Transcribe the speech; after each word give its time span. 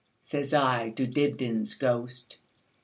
Says 0.23 0.51
I 0.51 0.89
to 0.95 1.05
Dibdin's 1.05 1.75
ghost. 1.75 2.39